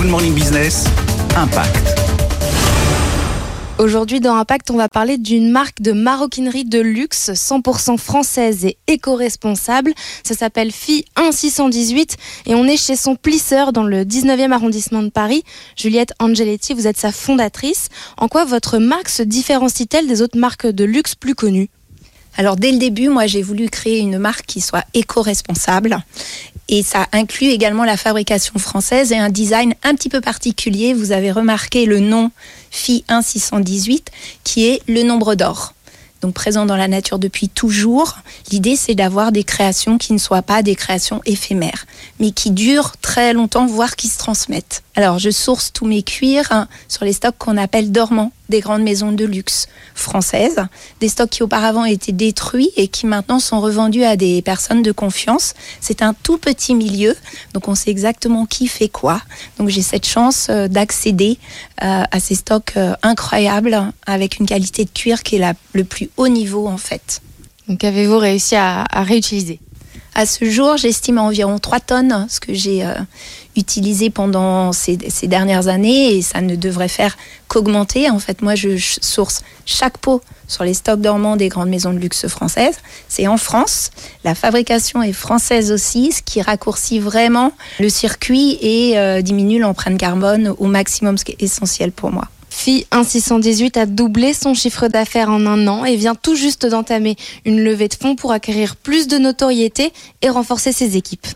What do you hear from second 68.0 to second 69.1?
réussi à, à